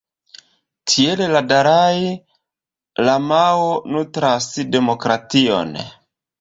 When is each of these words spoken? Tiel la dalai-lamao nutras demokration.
Tiel 0.93 1.21
la 1.35 1.41
dalai-lamao 1.51 3.69
nutras 3.93 4.51
demokration. 4.79 5.75